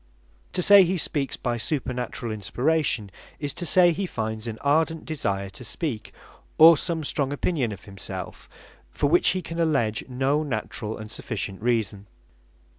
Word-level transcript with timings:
To 0.53 0.63
say 0.63 0.81
he 0.83 0.97
speaks 0.97 1.37
by 1.37 1.57
supernaturall 1.57 2.33
Inspiration, 2.33 3.11
is 3.39 3.53
to 3.53 3.67
say 3.67 3.91
he 3.91 4.07
finds 4.07 4.47
an 4.47 4.57
ardent 4.61 5.05
desire 5.05 5.51
to 5.51 5.63
speak, 5.63 6.11
or 6.57 6.75
some 6.75 7.03
strong 7.03 7.31
opinion 7.31 7.71
of 7.71 7.85
himself, 7.85 8.49
for 8.89 9.05
which 9.05 9.29
he 9.37 9.43
can 9.43 9.59
alledge 9.59 10.03
no 10.09 10.41
naturall 10.41 10.97
and 10.97 11.11
sufficient 11.11 11.61
reason. 11.61 12.07